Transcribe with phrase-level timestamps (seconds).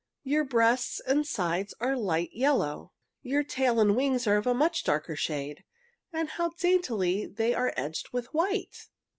[0.23, 2.91] Your breasts and sides are light yellow.
[3.21, 5.63] Your tail and wings are of a much darker shade,
[6.11, 8.87] and how daintily they are edged with white!"